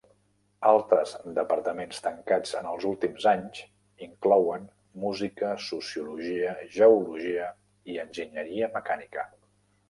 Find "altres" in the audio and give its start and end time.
0.67-1.11